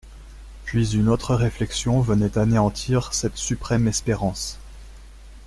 [0.65, 4.57] Puis une autre réflexion venait anéantir cette suprême espérance.